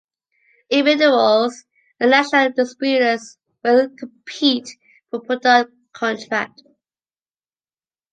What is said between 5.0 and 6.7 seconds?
for product contract.